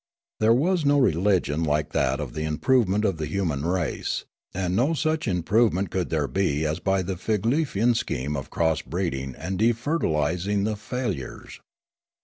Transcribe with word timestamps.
There 0.39 0.51
was 0.55 0.83
no 0.83 0.97
religion 0.97 1.63
like 1.63 1.91
that 1.93 2.19
of 2.19 2.33
the 2.33 2.41
improvement 2.41 3.05
of 3.05 3.17
the 3.17 3.27
human 3.27 3.63
race; 3.67 4.25
and 4.51 4.75
no 4.75 4.95
such 4.95 5.27
improvement 5.27 5.91
could 5.91 6.09
there 6.09 6.27
be 6.27 6.65
as 6.65 6.79
by 6.79 7.03
the 7.03 7.13
Figlefian 7.13 7.95
scheme 7.95 8.35
of 8.35 8.49
cross 8.49 8.81
breeding 8.81 9.35
and 9.35 9.59
defertilising 9.59 10.65
the 10.65 10.75
fail 10.75 11.13
ures. 11.13 11.59